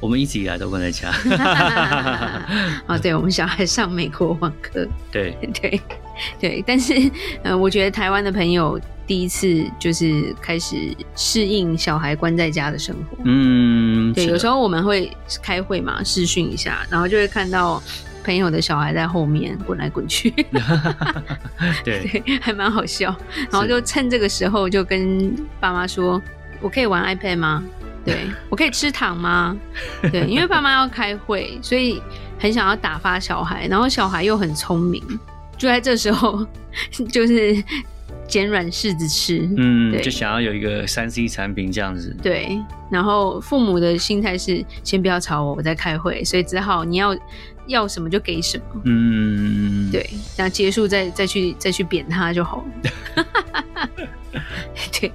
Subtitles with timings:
[0.00, 1.12] 我们一直以来都关在家。
[2.88, 4.88] 哦，对，我们小孩上美国网课。
[5.12, 5.80] 对 对
[6.40, 6.94] 对，但是
[7.42, 10.76] 呃，我觉得台湾的朋友第一次就是开始
[11.14, 13.18] 适应小孩关在家的生活。
[13.24, 17.82] 嗯，对，有时候我们会开会嘛，视讯一下，然后就会看到
[18.24, 20.30] 朋友的小孩在后面滚来滚去。
[21.84, 23.14] 对对，还蛮好笑。
[23.50, 26.20] 然后就趁这个时候就跟爸妈说
[26.60, 27.62] ：“我可以玩 iPad 吗？”
[28.10, 29.56] 对， 我可以吃糖吗？
[30.10, 32.00] 对， 因为爸妈要开会，所以
[32.38, 35.02] 很想要打发小孩，然后小孩又很聪明，
[35.56, 36.46] 就在这时候
[37.10, 37.62] 就是
[38.26, 39.48] 捡软柿子吃。
[39.56, 42.16] 嗯，就想要有一个三 C 产品这样子。
[42.22, 47.16] 对，然后父母的心态是先不要吵我，我在开会，所以只好你要
[47.66, 48.64] 要什么就给什么。
[48.84, 53.88] 嗯，对，然后结束再再去再去扁他就好了。
[54.92, 55.12] 对，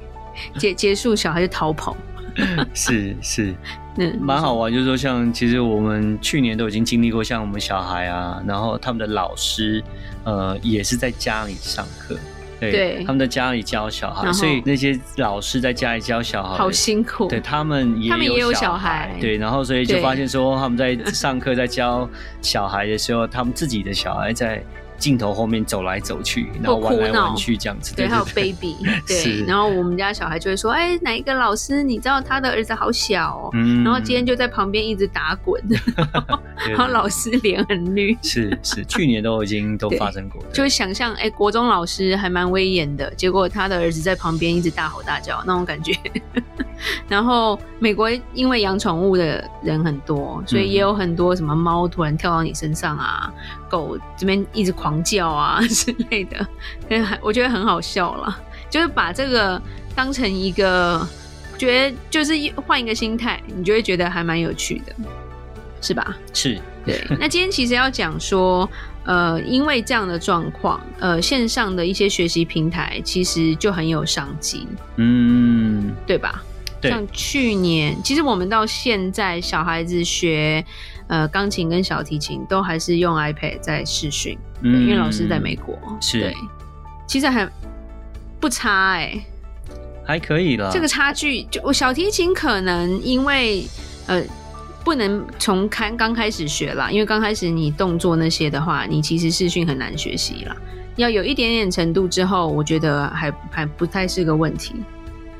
[0.57, 1.95] 结结束小孩就逃跑。
[2.73, 3.55] 是是，
[3.97, 4.71] 嗯，蛮好玩。
[4.71, 9.83] 就是说，像其实我们去年都已经经历过，像我们小孩啊，然后他们的老师，
[10.23, 12.17] 呃，也是在家里上课，
[12.59, 17.27] 对，他们在家里教小孩，所以那些老师在家里教小孩，好辛苦。
[17.27, 22.09] 对，他们也有，他们也有小孩，对，然后所以就发现说，他们在 上课在教
[22.41, 24.63] 小孩的时候，他们自己的小孩在。
[24.97, 28.75] 镜头后面走来走去，然后玩来玩去这样子，对，还有 baby，
[29.07, 31.83] 对，然后我们家小孩就会说：“哎，哪一个老师？
[31.83, 35.61] 你知道他的儿子好小哦。”嗯，然后今天就在旁边一直打滚，
[36.69, 38.17] 然后老师脸很绿。
[38.21, 45.93] 是是，去年都已经都 发生过，就想象哎，国中老师还蛮威严的，结果他的儿子在旁边一直大吼大叫那种感觉。
[47.07, 53.31] 然后美国因为养宠物的人很多，所以也有很多什么猫突然跳到你身上啊，
[53.69, 56.47] 狗这边一直狂叫啊 之类的，
[57.21, 58.39] 我觉得很好笑了。
[58.69, 59.61] 就是把这个
[59.95, 61.07] 当成一个，
[61.57, 62.33] 觉得就是
[62.65, 64.93] 换一个心态，你就会觉得还蛮有趣的，
[65.81, 66.17] 是吧？
[66.33, 67.01] 是，对。
[67.19, 68.69] 那今天其实要讲说，
[69.05, 76.43] 呃，因为这样的状况，呃，线上的一些学习平台其实就很有商机，嗯，对吧？
[76.89, 80.63] 像去年，其实我们到现在，小孩子学
[81.07, 86.35] 呃钢琴跟小提琴都还是用 iPad 在试训，嗯，因为老师在美国，是，对，
[87.07, 87.47] 其实还
[88.39, 89.25] 不差哎，欸，
[90.05, 90.69] 还可以了。
[90.71, 93.65] 这个差距，就我小提琴可能因为
[94.07, 94.23] 呃
[94.83, 100.55] 不能从开刚开始学啦，因为刚开始你动作那些的话，你其实视讯很难学习啦。
[100.95, 104.75] 要有一点点程度之后，我觉得还还不太是个问题。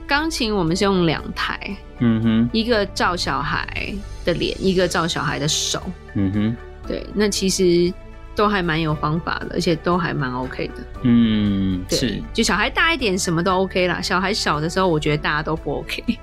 [0.08, 1.60] 钢琴我们是用两台，
[2.00, 3.94] 嗯哼，一个照小孩
[4.24, 5.82] 的脸，一个照小孩的手，
[6.14, 6.56] 嗯哼，
[6.88, 7.92] 对，那其实
[8.36, 10.74] 都还蛮有方法的，而且都还蛮 OK 的，
[11.04, 16.04] 嗯，对，是，就小孩大一点什么都 OK 啦，小孩小的时候我觉得大家都不 OK，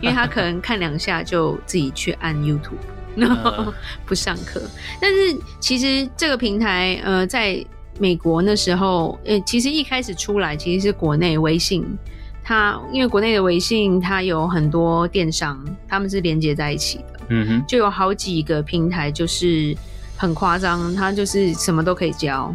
[0.00, 2.80] 因为他可能看两下就自己去按 YouTube，
[3.16, 3.72] 然后
[4.06, 4.62] 不上课，
[5.00, 7.62] 但是其实这个平台呃，在
[7.98, 11.84] 美国那时候，呃，其实一开始出来其实是国内微信。
[12.50, 15.56] 它因为国内的微信，它有很多电商，
[15.86, 19.72] 他们是连接在一起的，嗯哼，就有好几个平台，就是
[20.16, 22.52] 很夸张，它就是什么都可以教。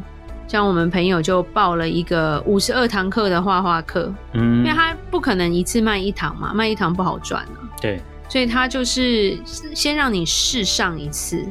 [0.50, 11.42] 像我们朋友就报了一个五十二堂课的画画课，嗯，因为他不可能一次卖一堂嘛，卖一堂不好赚啊，对，所以他就是先让你试上一次，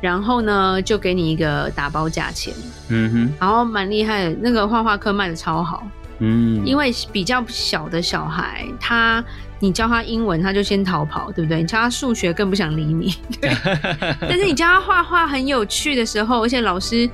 [0.00, 2.54] 然后呢，就给你一个打包价钱，
[2.88, 5.86] 嗯哼，然后蛮厉害的，那个画画课卖的超好。
[6.18, 9.24] 嗯，因为比较小的小孩，他
[9.58, 11.60] 你教他英文，他就先逃跑，对不对？
[11.60, 13.14] 你教他数学，更不想理你。
[13.40, 13.50] 对。
[14.20, 17.08] 但是你教他画画很有趣的时候，而且老师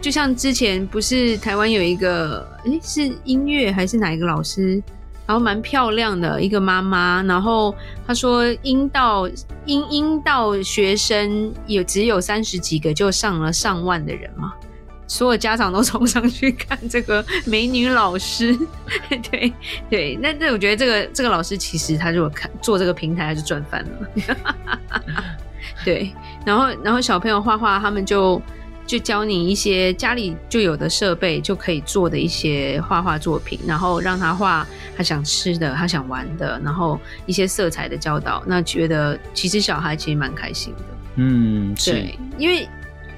[0.00, 4.82] 就像之前不是台湾有一个，诶，是音乐还是哪一个老师？
[5.26, 7.74] 然后蛮漂亮的一个妈妈，然后
[8.06, 9.28] 她说阴道
[9.64, 14.52] 阴阴道学生有只有三十几个，就上了上万的人嘛。
[15.06, 18.56] 所有家长都冲上去看这个美女老师，
[19.30, 19.52] 对
[19.88, 24.08] 对，那那我觉得这个这个老师其实他如果看做这个平台，他就赚翻了。
[25.84, 26.12] 对，
[26.44, 28.42] 然后然后小朋友画画，他们就
[28.86, 34.66] 就教你一些家里就有的设备就可以做的一些画画作品，然后让他画
[34.96, 40.82] 他想吃的，他想玩的，然后一些色彩的教导，那觉得其实小孩其实蛮开心的。
[41.16, 42.68] 嗯，对，因为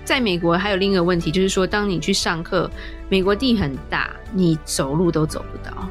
[0.09, 2.71] 在美国还有另一个问题，就是说，当你去上课，
[3.11, 5.87] 美国地很大，你走路都走不到，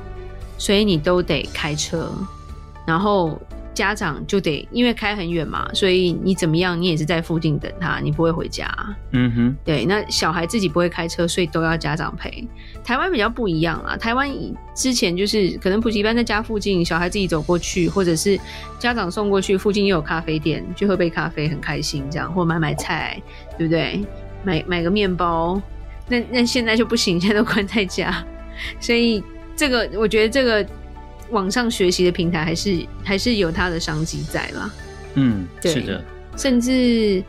[0.58, 2.12] 所以你都得开车，
[2.84, 3.40] 然后。
[3.78, 8.68] 家长就得因为开很远嘛，所以你怎么样，你也是在附近等他，你不会回家。
[9.12, 12.48] 嗯哼，对，那小孩自己不会开车，所以都要家长陪。
[12.84, 14.28] 台湾比较不一样啊，台湾
[14.74, 18.40] 之前就是可能补习班在家附近，小孩自己走过去，或者是
[18.80, 23.22] 家长送过去，附近又有咖啡店，去喝杯咖啡很开心这样，或买买菜，
[23.60, 24.04] 对不对？
[24.44, 25.62] 买买个面包。
[26.08, 28.26] 那那现在就不行，现在都关在家，
[28.80, 29.24] 所以
[29.56, 30.66] 这个我觉得这个。
[31.30, 34.70] 网上学习的平台还是还是有它的商机在啦，
[35.16, 36.04] 嗯，对，是的，
[36.36, 37.24] 甚至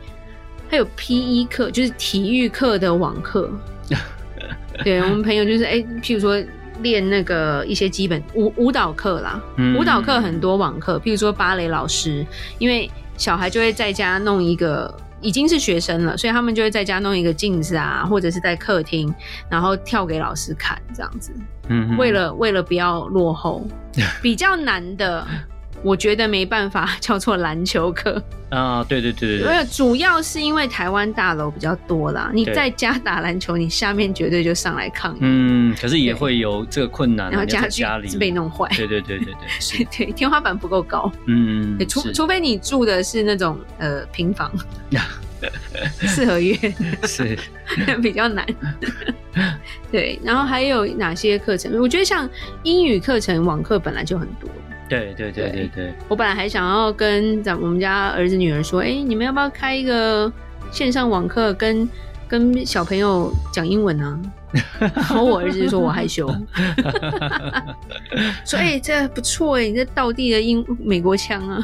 [0.69, 3.51] 还有 PE 课，就是体育课的网课。
[4.83, 6.41] 对，我们朋友就是哎、欸，譬如说
[6.81, 12.25] 练那个一些基本舞舞蹈课啦，嗯、舞蹈课很多网课，譬如说芭蕾老师，
[12.57, 14.93] 因为小孩就会在家弄一个。
[15.21, 19.13] 已经是学生了，所以他们就会在家弄一个镜子啊，或者是在客厅，
[19.49, 21.31] 然后跳给老师看，这样子。
[21.67, 23.65] 嗯，为了为了不要落后，
[24.21, 25.25] 比较难的。
[25.81, 32.31] 我觉得没办法 叫做篮球课啊，对对对对，没有，主要是因为台湾大楼比较多啦。
[32.33, 35.19] 你在家打篮球，你下面绝对就上来抗议。
[35.21, 38.67] 嗯，可是也会有这个困难，然后家具是被弄坏。
[38.75, 41.11] 对对对对对，对 天花板不够高。
[41.27, 44.51] 嗯，除除非你住的是那种呃平房，
[46.07, 46.57] 四合院
[47.03, 47.37] 是
[48.01, 48.45] 比较难。
[49.91, 51.79] 对，然后还有哪些课程？
[51.79, 52.27] 我觉得像
[52.63, 54.49] 英语课程网课本来就很多。
[54.89, 60.31] 对对对对对，我本来还想要跟咱我们家儿子女儿说，哎，你们要不要开一个
[60.71, 61.87] 线上网课，跟
[62.27, 64.19] 跟小朋友讲英文呢？
[64.79, 66.27] 然后我儿子就说我害羞，
[68.43, 71.63] 说哎，这不错哎，你这道地的英美国腔啊，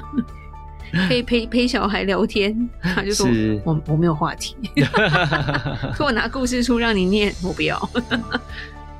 [1.07, 2.69] 可以陪陪小孩聊天。
[2.79, 3.27] 他就说
[3.63, 4.55] 我我没有话题，
[5.97, 7.89] 说我拿故事书让你念，我不要。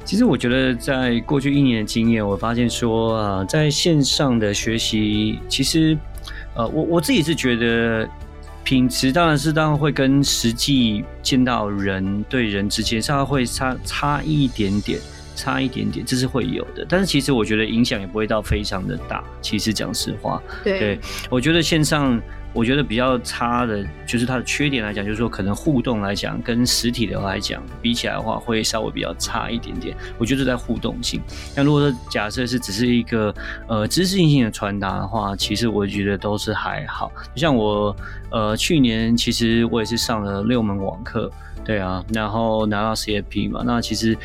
[0.06, 5.98] 其实我觉得，在过去一年的经验，我发现说啊，在线上的学习，其实，
[6.56, 8.08] 呃，我我自己是觉得
[8.64, 15.00] 品质当然是当然会跟实际见到人对人之间稍微会差差一点点，
[15.36, 16.86] 差一点点，这是会有的。
[16.88, 19.24] 但是其实我觉得影响也不会到非常的大。
[19.42, 21.00] 其实讲实话，对，对，
[21.30, 22.22] 我觉得线上。
[22.56, 29.96] 我觉得比较差的，就是它的缺点来讲，就是说可能互动来讲，跟实体的话来讲比起来的话，会稍微比较差一点点。
[30.18, 31.22] 我觉得在互动性，
[31.54, 33.36] 那如果说假设是只是一个
[33.68, 37.12] 呃知识性的传达的话，其实我觉得都是还好。
[37.36, 37.94] 就像我
[38.32, 41.30] 呃去年其实我也是上了六门网课，
[41.66, 44.18] 对啊，然后拿到 CFP 嘛，那其实。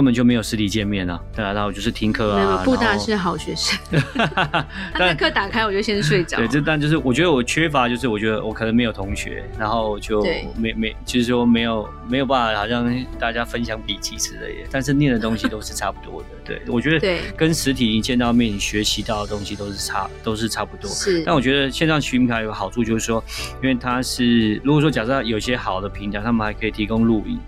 [0.00, 2.62] 根本就没有实体见面啊，对啊，然后就是听课啊。
[2.64, 3.78] 布大是好学生，
[4.16, 6.38] 他那课打开我就先睡着。
[6.40, 10.24] 对，这但就是我觉得我缺乏，就是我觉得我可能没有同学，然后就
[10.56, 14.68] 没没，就是说没有没有办法，好像大家分享笔记之类的。
[14.70, 20.90] 但是念的东西都是差不多的， 对，我觉得跟实体一见到面你学习到的东西都是差都是差不多。
[20.90, 23.22] 是，但我觉得线上平台有个好处就是说，
[23.62, 27.38] 因为它是如果说假设有些好的平台，他们还可以提供录影，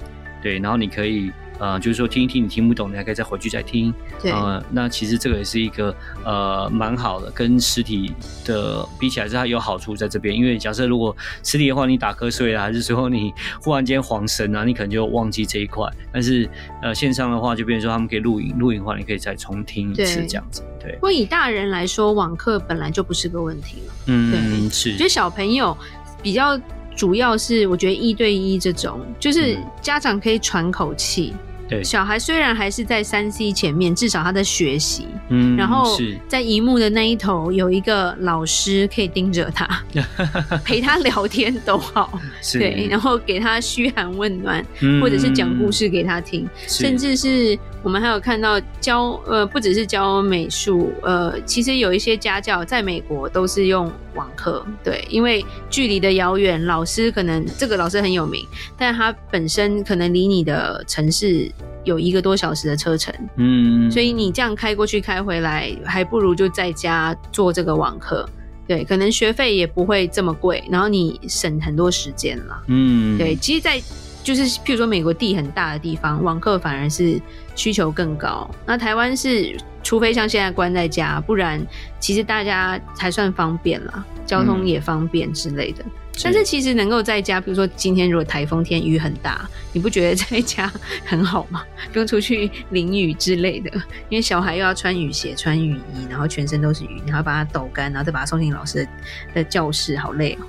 [0.43, 1.33] 对，然后你可以。
[1.63, 3.95] 呃，就是说听一听你听不懂，你还可以再回去再听。
[4.21, 5.95] 对，呃，那其实这个也是一个
[6.25, 8.13] 呃蛮好的，跟实体
[8.45, 10.35] 的比起来，是它有好处在这边。
[10.35, 13.33] 因为假设如果实体的话，你打瞌睡啊，还是说你
[13.63, 15.89] 忽然间恍神啊，你可能就忘记这一块。
[16.13, 16.51] 但是
[16.83, 20.65] 呃线上的话，就变成说他们可以录影，录影的话你可以再重听一次这样子。
[20.81, 20.95] 对。
[20.95, 23.95] 不过以大人来说，网课本来就不是个问题了。
[24.07, 24.91] 嗯，对是。
[24.91, 25.79] 我觉得小朋友
[26.21, 26.61] 比较
[26.97, 31.33] 主要是，我觉得一对一这种，就是家长可以喘口气。
[31.73, 31.85] 对。
[31.85, 35.97] 小孩虽然还是在三 C 前面，至少他在学习，嗯，然后
[36.29, 39.69] 在荧幕的那一头有一个老师可以盯着他，
[40.65, 42.19] 陪他聊天都好，
[42.53, 47.59] 对，然后给他嘘寒问暖，嗯、或者是讲故事给他听，甚至是。
[47.83, 58.47] 我们还有看到教呃，不只是教美术，呃，其实有一些家教在美国都是用网课，对，因为距离的遥远，老师可能这个老师很有名，
[58.79, 61.51] 但他本身可能离你的城市
[61.83, 68.25] 有一个多小时的车程，嗯，所以你这样开过去开回来，还不如就在家做这个网课，
[68.69, 73.83] 对，可能学费也不会这么贵，然后你省很多时间了，嗯，对，其实，在
[74.23, 77.21] 就是譬如说美国地很大的地方，网课反而是。
[77.55, 81.65] 需求更高，那台湾是，除非像现在关在家，不然
[82.01, 85.85] 其实大家还算方便啦，交通也方便之类的。
[85.85, 90.71] 嗯、但是其实能够在家，比如说今天如果台风天雨很大，你不觉得在家
[91.05, 91.63] 很好吗？
[91.93, 93.71] 不用出去淋雨之类的，
[94.09, 98.87] 因为小孩又要穿雨鞋、穿雨衣，然后全身都是雨，然后把它抖干，然后再把它送进老师
[99.35, 100.45] 的教室，好累哦、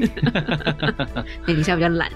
[1.16, 1.24] 喔。
[1.46, 2.10] 那李莎比较懒。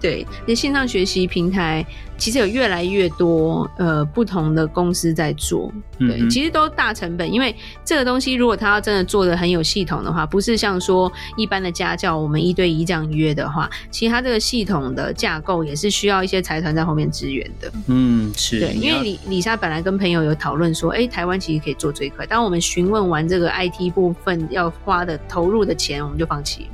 [0.00, 1.84] 对，那线上学习平台
[2.22, 5.72] 其实有越来越多呃不同的公司在做。
[5.98, 7.52] 对，嗯、其实都大成本，因为
[7.84, 17.72] 这个东西如果他要真的做的很有系统的话，不是像说一般的家教，我们一对一这样约的话，其实他这个系统的架构也是需要一些财团在后面支援的。
[17.88, 18.60] 嗯，是。
[18.60, 22.24] 对，因为李李莎本来跟朋友有讨论说，哎、欸，台湾其实可以做最快。
[22.24, 26.68] 当我们询问完这个 IT 部分要花的投入的钱，我们就放弃。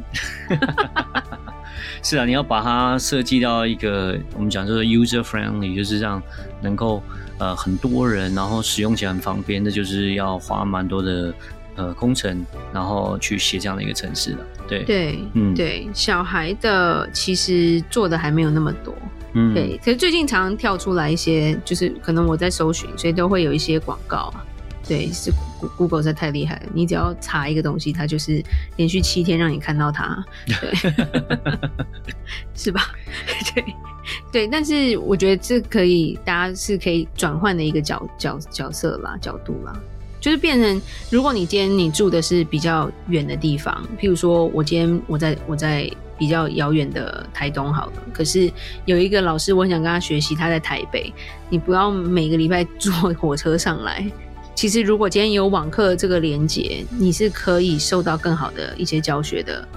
[2.03, 6.23] 是啊，你要把它设计到一个我们讲就是 user friendly，就是让
[6.61, 7.03] 能够
[7.39, 11.33] 呃很多人，然后使用起来很方便，那就是要花蛮多的
[11.77, 14.39] 呃工程，然后去写这样的一个程式了。
[14.69, 18.95] 对对，嗯，对，小孩的其实做的还没有那么多，
[19.33, 19.79] 嗯，对。
[19.79, 24.45] 可是最近常常跳出来一些，就是可能我在搜寻，所以都会有一些广告啊。
[24.89, 25.31] 对，是
[25.77, 26.63] Google 实在太厉害了。
[26.73, 28.43] 你只要查一个东西，它就是
[28.77, 30.73] 连续七天让你看到它， 对，
[32.55, 32.81] 是吧？
[33.55, 33.65] 对，
[34.33, 34.49] 对。
[34.49, 39.79] 但是我觉得这可以，大家是可以转换的一个角角角色啦，角度啦，
[40.21, 48.51] 就是变成，如果你今天你住的是比较远的地方，譬如说我今天我在我在比较遥远的台东好了，可是
[48.87, 51.13] 有一个老师，我很想跟他学习，他在台北，
[51.51, 54.11] 你不要每个礼拜坐火车上来。
[54.59, 59.69] 其实，如果今天有网课这个连接，你是可以受到更好的一些教学的，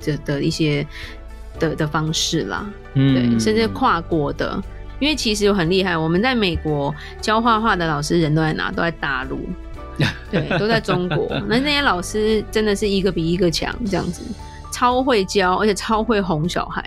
[0.00, 0.84] 的的一些
[1.56, 2.68] 的的方式啦。
[2.94, 4.60] 嗯，对，甚至跨国的，
[4.98, 8.72] 因为其实有很厉害，我们在美国教画画的老师人都在哪？
[8.72, 9.38] 都在大陆，
[10.32, 11.28] 对，都在中国。
[11.46, 14.20] 那那些老师真的是一个比一个强，这样子
[14.72, 16.82] 超会教，而且超会哄小孩，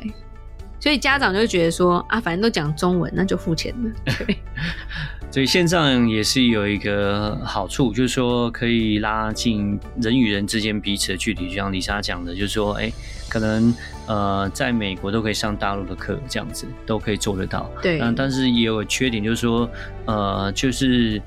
[0.81, 3.89] 所以家长就会觉得说啊，反正都讲中文，那就付钱了。
[4.03, 4.37] 对。
[5.29, 11.49] 所以线上也是有一个好处，就是说可以拉近人与人之间彼此的距离。
[11.49, 12.93] 就像丽莎讲的，就是说，哎、欸，
[13.29, 13.73] 可能
[14.07, 17.69] 呃，在美国都可以上大陆的课，这样子都可以做得到。
[17.81, 17.99] 对。
[17.99, 19.69] 嗯，但是也有缺点，就是说，
[20.05, 21.21] 呃，就是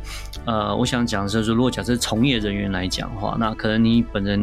[0.45, 4.43] 呃，我想讲的是说，如果假设从业人员来讲的话，那可能你本人。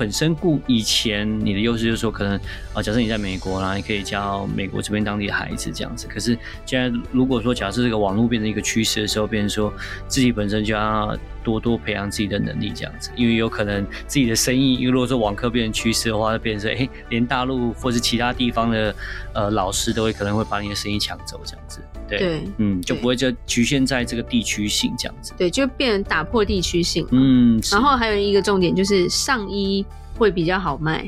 [0.00, 2.40] 本身故以前你的优势就是说，可能
[2.72, 6.06] 啊，假设你在美国啦，你可以教美国这边当地的孩子这样子。
[6.08, 9.70] 可是现在如果说假设这个网络变成一个趋势的时候，变成说
[10.08, 11.14] 自己本身就要
[11.44, 18.94] 多多培养自己的能力这样子，因为有可能自己的生意，因为如果说网课变成趋势的话，就变成哎，连大陆或是其他地方的
[19.34, 21.80] 呃老师都会可能会把你的生意抢走这样子。
[22.08, 25.32] 对，对嗯，就不会就局限在这个地区性这样子。
[25.36, 27.06] 对，就变成打破地区性。
[27.10, 29.84] 嗯，然后还有一个重点就是上衣
[30.20, 31.02] 会比较好卖，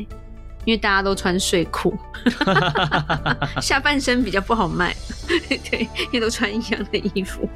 [0.64, 1.96] 因为大家都穿睡裤，
[3.60, 4.96] 下半身比较不好卖。
[5.70, 7.48] 对，因为都穿一样的衣服。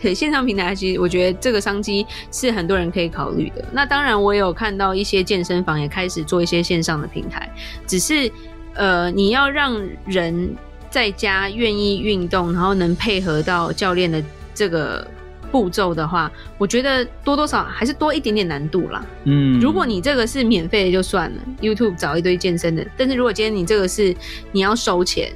[0.00, 3.64] 对，线上平台其实我觉得这个商机是很多人可以考虑的。
[3.72, 7.50] 那当然，我也有看到一些健身房也开始做一些线上的平台，
[7.86, 8.30] 只是
[8.74, 10.56] 呃，你要让人。
[10.88, 14.22] 在家愿意运动，然后能配合到教练的
[14.54, 15.06] 这个
[15.50, 19.04] 步骤的话，我觉得多多少还是多一点点难度啦。
[19.24, 24.14] 嗯，如果你这个是免费的就算了，YouTube 找一堆健身的，但是如果今天你这个是
[24.52, 25.32] 你要收钱，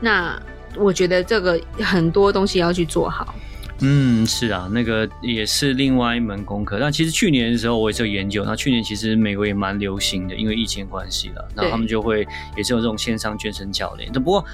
[0.00, 0.40] 那
[0.76, 3.34] 我觉得这个很多东西要去做好。
[3.80, 6.78] 嗯，是啊，那个也是另外一门功课。
[6.78, 12.26] 那其实去年的时候我也是有研究，那去年其实美国也蛮流行的，因为疫情关系了，那他们就会
[12.56, 14.10] 也是有这种线上健身教练。
[14.12, 14.44] 不过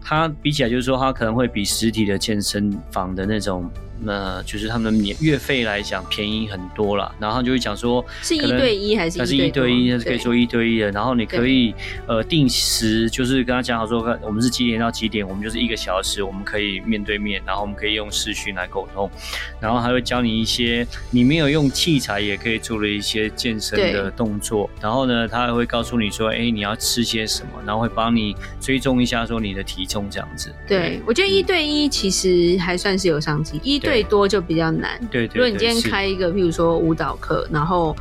[0.00, 3.70] 它比起来，就是说它可能会比实体的健身房的那种。
[4.04, 9.22] 那就是他们免月费来讲便宜很多了，然后就会讲说是一对一还是？
[9.22, 10.90] 一对一，它是可以做一对一的。
[10.90, 11.74] 然后你可以
[12.06, 19.08] 呃定时，就是跟他讲好说，我们是几点到几点，我们就是一个小时，我们可以面对面，然后我们可以用视讯来沟通，
[19.60, 24.68] 然后还会教你一些你没有用器材也可以做的一些健身的动作。
[24.80, 30.52] 然后呢，他还会告诉你说，哎，你要吃些什么，然后会帮你追踪一下说你的体重这样子。
[30.66, 33.91] 对，对我觉得一对一其实还算是有商机，一对。
[33.92, 34.98] 最多就比较难。
[35.10, 37.94] 对，对，对，如果你今天开一个，譬如说舞蹈课，然后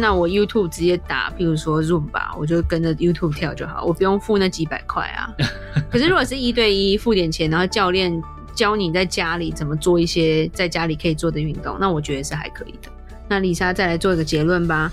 [0.00, 5.28] 那我 YouTube 直接打，譬如说 Zumba，我就跟着 YouTube 跳就好，我不用付那几百块啊。
[5.92, 8.22] 可是如果是一对一，付点钱，然后教练
[8.54, 12.88] 教你在家里怎么做一些在家里可以做的运动，那我觉得是还可以的。
[13.28, 14.92] 那李莎再来做一个结论吧。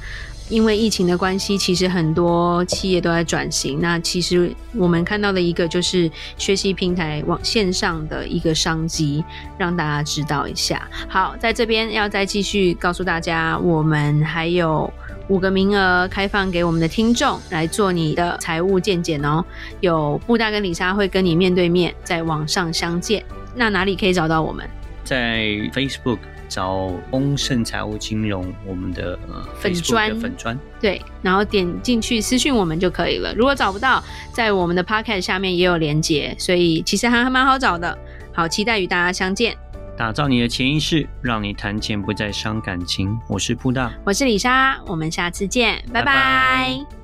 [0.49, 3.79] 因为疫情的关系，其实很多企业都在转型。
[3.79, 9.23] 那其实我们看到的一个就是学习平台往线上的一个商机，
[9.57, 10.85] 让大家知道一下。
[11.07, 14.91] 好，在这边要再继续告诉大家，我们还有
[15.29, 19.41] 五个名额开放给我们的听众来做你的财务健检哦。
[19.79, 23.23] 有布大跟李莎会跟你面对面在网上相见。
[23.55, 24.69] 那哪里可以找到我们？
[25.11, 25.41] 在
[25.73, 26.19] Facebook。
[26.51, 33.33] 找丰盛财务金融我们的呃粉砖粉砖对，然后点进去私讯我们就可以了。
[33.35, 34.03] 如果找不到，
[34.33, 37.97] 在我们的 podcast 下面也有连接，所以其实还还蛮好找的。
[38.33, 39.55] 好，期待与大家相见。
[39.95, 43.17] 打造你的潜意识，让你谈钱不再伤感情。
[43.29, 46.05] 我是布大，我是李莎，我们下次见，拜拜。
[46.05, 47.00] 拜拜。